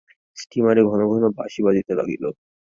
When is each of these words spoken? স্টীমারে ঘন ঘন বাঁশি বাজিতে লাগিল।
স্টীমারে 0.37 0.81
ঘন 0.83 1.01
ঘন 1.11 1.23
বাঁশি 1.37 1.59
বাজিতে 1.65 1.93
লাগিল। 1.99 2.23